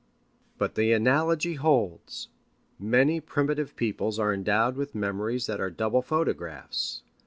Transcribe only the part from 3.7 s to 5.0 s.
peoples are endowed with